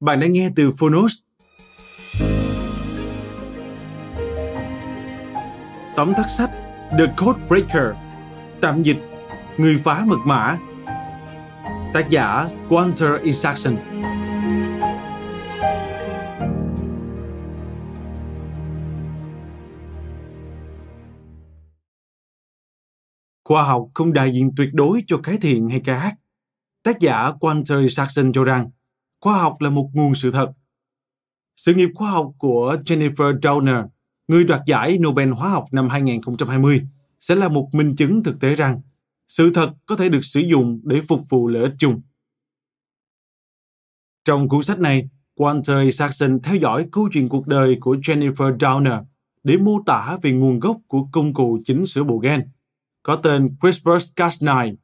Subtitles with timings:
[0.00, 1.12] Bạn đang nghe từ Phonos.
[5.96, 6.50] Tóm tắt sách
[6.90, 7.96] The Code Breaker,
[8.60, 8.96] Tạm dịch
[9.56, 10.58] Người phá mật mã
[11.94, 13.22] Tác giả Walter e.
[13.22, 13.76] Isaacson
[23.44, 26.14] Khoa học không đại diện tuyệt đối cho cái thiện hay cái ác.
[26.82, 27.82] Tác giả Walter e.
[27.82, 28.70] Isaacson cho rằng
[29.20, 30.52] khoa học là một nguồn sự thật.
[31.56, 33.86] Sự nghiệp khoa học của Jennifer Doudna,
[34.28, 36.80] người đoạt giải Nobel hóa học năm 2020,
[37.20, 38.80] sẽ là một minh chứng thực tế rằng
[39.28, 42.00] sự thật có thể được sử dụng để phục vụ lợi ích chung.
[44.24, 49.02] Trong cuốn sách này, Walter Isaacson theo dõi câu chuyện cuộc đời của Jennifer Doudna
[49.44, 52.48] để mô tả về nguồn gốc của công cụ chỉnh sửa bộ gen,
[53.02, 54.74] có tên CRISPR-Cas9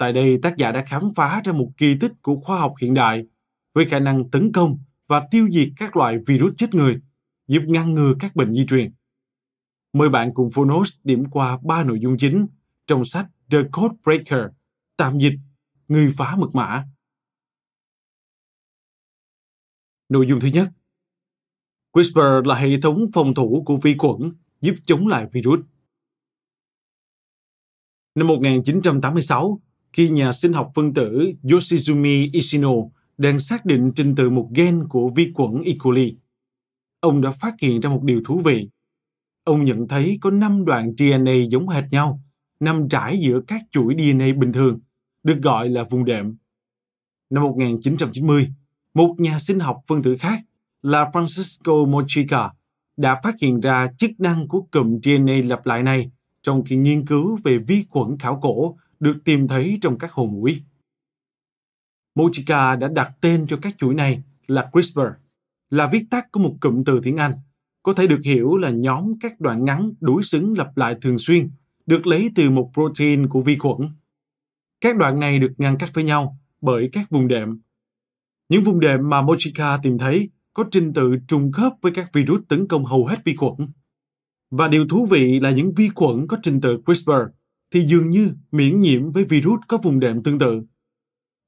[0.00, 2.94] Tại đây, tác giả đã khám phá ra một kỳ tích của khoa học hiện
[2.94, 3.26] đại
[3.74, 7.00] với khả năng tấn công và tiêu diệt các loại virus chết người,
[7.46, 8.92] giúp ngăn ngừa các bệnh di truyền.
[9.92, 12.46] Mời bạn cùng Phonos điểm qua ba nội dung chính
[12.86, 14.40] trong sách The Code Breaker,
[14.96, 15.38] tạm dịch,
[15.88, 16.84] người phá mật mã.
[20.08, 20.68] Nội dung thứ nhất
[21.92, 25.60] CRISPR là hệ thống phòng thủ của vi khuẩn giúp chống lại virus.
[28.14, 29.60] Năm 1986,
[29.92, 32.72] khi nhà sinh học phân tử Yoshizumi Ishino
[33.18, 35.72] đang xác định trình tự một gen của vi khuẩn E.
[35.78, 36.16] coli.
[37.00, 38.68] Ông đã phát hiện ra một điều thú vị.
[39.44, 42.20] Ông nhận thấy có 5 đoạn DNA giống hệt nhau,
[42.60, 44.78] nằm trải giữa các chuỗi DNA bình thường,
[45.22, 46.36] được gọi là vùng đệm.
[47.30, 48.48] Năm 1990,
[48.94, 50.40] một nhà sinh học phân tử khác
[50.82, 52.50] là Francisco Mochica
[52.96, 56.10] đã phát hiện ra chức năng của cụm DNA lặp lại này
[56.42, 60.26] trong khi nghiên cứu về vi khuẩn khảo cổ được tìm thấy trong các hồ
[60.26, 60.62] mũi.
[62.14, 65.00] Mochica đã đặt tên cho các chuỗi này là CRISPR,
[65.70, 67.32] là viết tắt của một cụm từ tiếng Anh,
[67.82, 71.50] có thể được hiểu là nhóm các đoạn ngắn đối xứng lặp lại thường xuyên,
[71.86, 73.88] được lấy từ một protein của vi khuẩn.
[74.80, 77.60] Các đoạn này được ngăn cách với nhau bởi các vùng đệm.
[78.48, 82.40] Những vùng đệm mà Mochica tìm thấy có trình tự trùng khớp với các virus
[82.48, 83.68] tấn công hầu hết vi khuẩn.
[84.50, 87.12] Và điều thú vị là những vi khuẩn có trình tự CRISPR
[87.70, 90.62] thì dường như miễn nhiễm với virus có vùng đệm tương tự.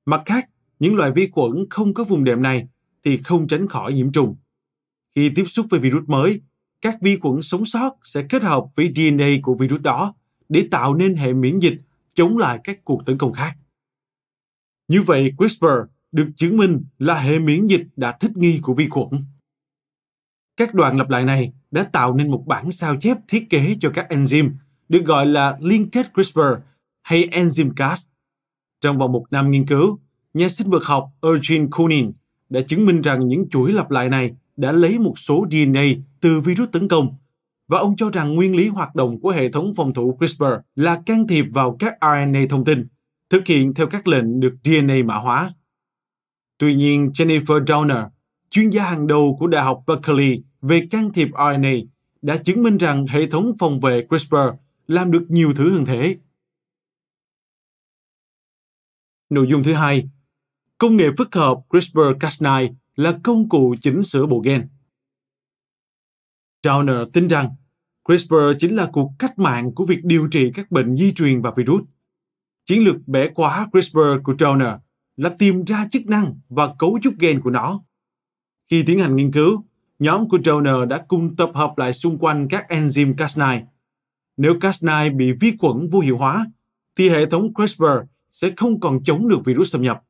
[0.07, 2.69] Mặt khác, những loại vi khuẩn không có vùng đệm này
[3.05, 4.37] thì không tránh khỏi nhiễm trùng.
[5.15, 6.41] Khi tiếp xúc với virus mới,
[6.81, 10.15] các vi khuẩn sống sót sẽ kết hợp với DNA của virus đó
[10.49, 11.81] để tạo nên hệ miễn dịch
[12.15, 13.57] chống lại các cuộc tấn công khác.
[14.89, 15.67] Như vậy, CRISPR
[16.13, 19.25] được chứng minh là hệ miễn dịch đã thích nghi của vi khuẩn.
[20.57, 23.91] Các đoạn lặp lại này đã tạo nên một bản sao chép thiết kế cho
[23.95, 24.51] các enzyme
[24.93, 26.41] được gọi là liên kết CRISPR
[27.03, 28.09] hay enzyme Cas.
[28.81, 29.99] Trong vòng một năm nghiên cứu,
[30.35, 32.13] nhà sinh vật học Eugene Cunin
[32.49, 35.85] đã chứng minh rằng những chuỗi lặp lại này đã lấy một số DNA
[36.21, 37.15] từ virus tấn công
[37.69, 41.03] và ông cho rằng nguyên lý hoạt động của hệ thống phòng thủ CRISPR là
[41.07, 42.87] can thiệp vào các RNA thông tin,
[43.31, 45.55] thực hiện theo các lệnh được DNA mã hóa.
[46.59, 48.09] Tuy nhiên, Jennifer Downer,
[48.51, 51.75] chuyên gia hàng đầu của Đại học Berkeley về can thiệp RNA,
[52.23, 54.37] đã chứng minh rằng hệ thống phòng vệ CRISPR
[54.93, 56.19] làm được nhiều thứ hơn thế.
[59.31, 60.09] Nội dung thứ hai,
[60.79, 64.69] công nghệ phức hợp CRISPR-Cas9 là công cụ chỉnh sửa bộ gen.
[66.63, 67.49] Downer tin rằng
[68.05, 71.53] CRISPR chính là cuộc cách mạng của việc điều trị các bệnh di truyền và
[71.57, 71.85] virus.
[72.65, 74.79] Chiến lược bẻ khóa CRISPR của Downer
[75.17, 77.83] là tìm ra chức năng và cấu trúc gen của nó.
[78.71, 79.65] Khi tiến hành nghiên cứu,
[79.99, 83.63] nhóm của Trauner đã cùng tập hợp lại xung quanh các enzyme Cas9.
[84.37, 86.47] Nếu Cas9 bị vi khuẩn vô hiệu hóa,
[86.97, 87.85] thì hệ thống CRISPR
[88.33, 90.03] sẽ không còn chống được virus xâm nhập.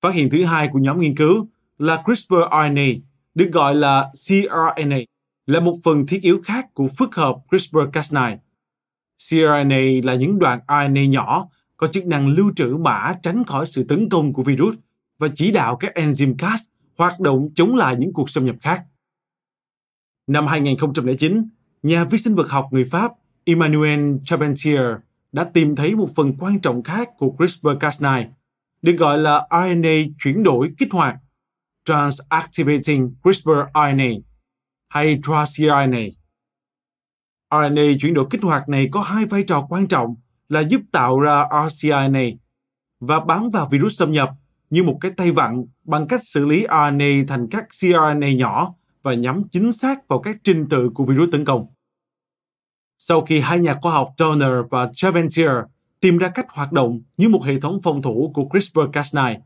[0.00, 3.00] Phát hiện thứ hai của nhóm nghiên cứu là CRISPR-RNA,
[3.34, 4.98] được gọi là cRNA,
[5.46, 8.36] là một phần thiết yếu khác của phức hợp CRISPR-Cas9.
[9.28, 13.84] cRNA là những đoạn RNA nhỏ có chức năng lưu trữ mã tránh khỏi sự
[13.84, 14.76] tấn công của virus
[15.18, 16.60] và chỉ đạo các enzyme Cas
[16.96, 18.84] hoạt động chống lại những cuộc xâm nhập khác.
[20.26, 21.48] Năm 2009,
[21.82, 23.12] nhà vi sinh vật học người Pháp
[23.44, 24.80] Emmanuel Charpentier
[25.32, 28.26] đã tìm thấy một phần quan trọng khác của CRISPR-Cas9,
[28.82, 31.16] được gọi là RNA chuyển đổi kích hoạt
[31.84, 34.20] Transactivating CRISPR-RNA
[34.88, 36.02] hay tracRNA.
[37.50, 40.14] RNA chuyển đổi kích hoạt này có hai vai trò quan trọng
[40.48, 42.24] là giúp tạo ra rcRNA
[43.00, 44.30] và bám vào virus xâm nhập
[44.70, 49.14] như một cái tay vặn bằng cách xử lý RNA thành các cRNA nhỏ và
[49.14, 51.66] nhắm chính xác vào các trình tự của virus tấn công.
[52.98, 55.50] Sau khi hai nhà khoa học Turner và Charpentier
[56.00, 59.40] tìm ra cách hoạt động như một hệ thống phòng thủ của CRISPR-Cas9,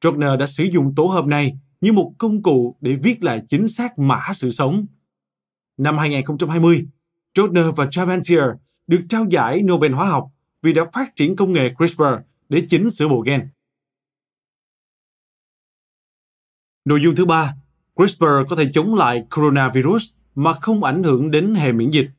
[0.00, 3.68] Turner đã sử dụng tổ hợp này như một công cụ để viết lại chính
[3.68, 4.86] xác mã sự sống.
[5.76, 6.86] Năm 2020,
[7.34, 8.44] Turner và Charpentier
[8.86, 10.30] được trao giải Nobel hóa học
[10.62, 12.04] vì đã phát triển công nghệ CRISPR
[12.48, 13.48] để chỉnh sửa bộ gen.
[16.84, 17.54] Nội dung thứ ba,
[18.00, 22.10] CRISPR có thể chống lại coronavirus mà không ảnh hưởng đến hệ miễn dịch.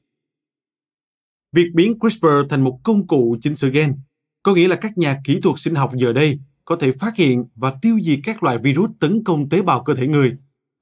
[1.51, 3.97] Việc biến CRISPR thành một công cụ chỉnh sửa gen
[4.43, 7.45] có nghĩa là các nhà kỹ thuật sinh học giờ đây có thể phát hiện
[7.55, 10.37] và tiêu diệt các loại virus tấn công tế bào cơ thể người,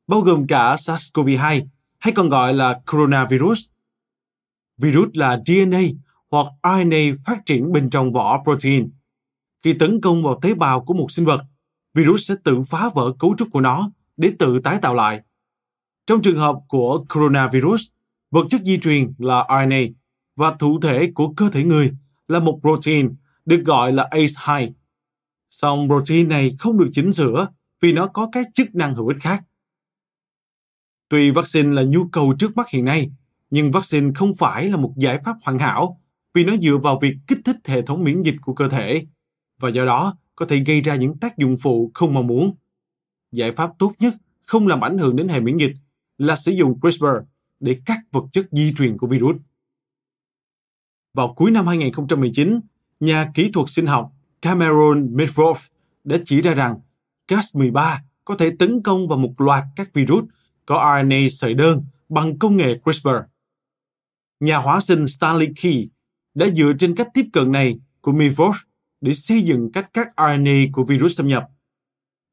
[0.07, 1.66] bao gồm cả SARS-CoV-2
[2.00, 3.66] hay còn gọi là coronavirus.
[4.78, 5.81] Virus là DNA
[6.31, 8.90] hoặc RNA phát triển bên trong vỏ protein.
[9.63, 11.42] Khi tấn công vào tế bào của một sinh vật,
[11.94, 15.21] virus sẽ tự phá vỡ cấu trúc của nó để tự tái tạo lại.
[16.07, 17.88] Trong trường hợp của coronavirus,
[18.31, 19.81] vật chất di truyền là RNA
[20.36, 21.92] và thụ thể của cơ thể người
[22.27, 24.71] là một protein được gọi là ACE2.
[25.50, 27.48] Song protein này không được chỉnh sửa
[27.81, 29.44] vì nó có các chức năng hữu ích khác.
[31.10, 33.12] Tuy vaccine là nhu cầu trước mắt hiện nay,
[33.50, 36.01] nhưng vaccine không phải là một giải pháp hoàn hảo
[36.33, 39.06] vì nó dựa vào việc kích thích hệ thống miễn dịch của cơ thể
[39.60, 42.56] và do đó có thể gây ra những tác dụng phụ không mong muốn.
[43.31, 44.14] Giải pháp tốt nhất
[44.46, 45.72] không làm ảnh hưởng đến hệ miễn dịch
[46.18, 47.06] là sử dụng CRISPR
[47.60, 49.36] để cắt vật chất di truyền của virus.
[51.14, 52.60] Vào cuối năm 2019,
[53.00, 54.12] nhà kỹ thuật sinh học
[54.42, 55.56] Cameron Medford
[56.04, 56.80] đã chỉ ra rằng
[57.28, 60.25] Cas13 có thể tấn công vào một loạt các virus
[60.66, 63.10] có RNA sợi đơn bằng công nghệ CRISPR.
[64.40, 65.90] Nhà hóa sinh Stanley Key
[66.34, 68.54] đã dựa trên cách tiếp cận này của Medford
[69.02, 71.44] để xây dựng cách cắt RNA của virus xâm nhập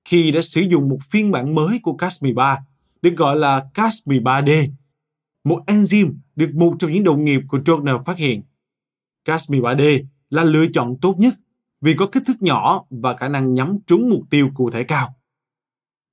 [0.06, 2.56] khi đã sử dụng một phiên bản mới của Cas13
[3.02, 4.68] được gọi là Cas13D,
[5.44, 8.42] một enzyme được một trong những đồng nghiệp của Turner phát hiện.
[9.24, 11.34] Cas13D là lựa chọn tốt nhất
[11.80, 15.14] vì có kích thước nhỏ và khả năng nhắm trúng mục tiêu cụ thể cao.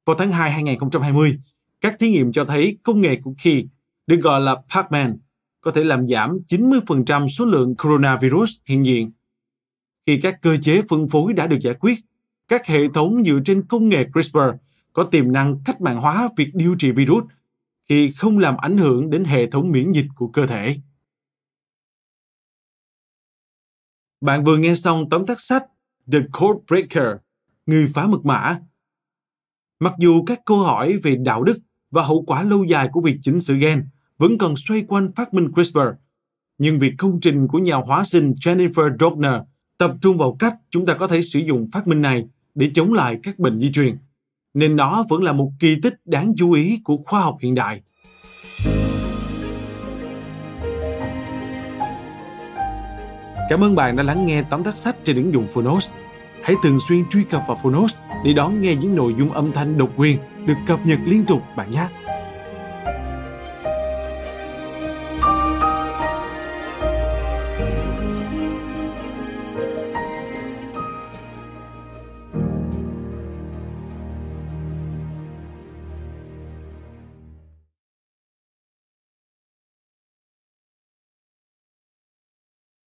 [0.05, 1.39] Vào tháng 2 2020,
[1.81, 3.65] các thí nghiệm cho thấy công nghệ của Key
[4.07, 5.17] được gọi là Pacman
[5.61, 9.11] có thể làm giảm 90% số lượng coronavirus hiện diện.
[10.05, 11.99] Khi các cơ chế phân phối đã được giải quyết,
[12.47, 14.39] các hệ thống dựa trên công nghệ CRISPR
[14.93, 17.23] có tiềm năng cách mạng hóa việc điều trị virus
[17.89, 20.77] khi không làm ảnh hưởng đến hệ thống miễn dịch của cơ thể.
[24.21, 25.63] Bạn vừa nghe xong tóm tắt sách
[26.11, 27.17] The Code Breaker,
[27.65, 28.59] người phá mật mã.
[29.79, 31.59] Mặc dù các câu hỏi về đạo đức
[31.91, 35.33] và hậu quả lâu dài của việc chỉnh sửa gen vẫn còn xoay quanh phát
[35.33, 35.87] minh CRISPR,
[36.57, 39.43] nhưng việc công trình của nhà hóa sinh Jennifer Doudna
[39.77, 42.93] tập trung vào cách chúng ta có thể sử dụng phát minh này để chống
[42.93, 43.97] lại các bệnh di truyền,
[44.53, 47.81] nên nó vẫn là một kỳ tích đáng chú ý của khoa học hiện đại.
[53.49, 55.89] Cảm ơn bạn đã lắng nghe tóm tắt sách trên ứng dụng Phonos.
[56.43, 59.77] Hãy thường xuyên truy cập vào Phonos để đón nghe những nội dung âm thanh
[59.77, 61.87] độc quyền được cập nhật liên tục bạn nhé.